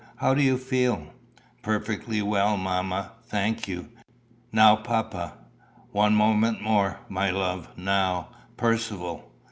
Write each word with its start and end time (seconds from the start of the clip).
"How 0.15 0.33
do 0.33 0.41
you 0.41 0.57
feel?" 0.57 1.13
"Perfectly 1.61 2.23
well, 2.23 2.57
mamma, 2.57 3.11
thank 3.27 3.67
you. 3.67 3.89
Now, 4.51 4.75
papa!" 4.75 5.33
"One 5.91 6.15
moment 6.15 6.59
more, 6.59 7.01
my 7.07 7.29
love. 7.29 7.69
Now, 7.77 8.29
Percivale." 8.57 9.23